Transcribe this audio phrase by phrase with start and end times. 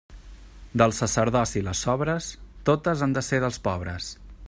[0.81, 2.31] Del sacerdoci les sobres,
[2.71, 4.15] totes han de ser dels pobres.